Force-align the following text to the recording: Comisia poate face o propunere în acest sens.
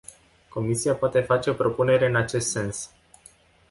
Comisia 0.49 0.95
poate 0.95 1.21
face 1.21 1.49
o 1.49 1.53
propunere 1.53 2.05
în 2.05 2.15
acest 2.15 2.49
sens. 2.49 2.91